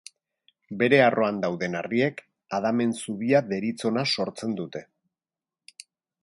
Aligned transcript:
Bere 0.77 1.01
arroan 1.07 1.35
dauden 1.43 1.77
harriek 1.81 2.23
Adamen 2.59 2.95
Zubia 3.03 3.43
deritzona 3.53 4.07
sortzen 4.15 4.57
dute. 4.63 4.83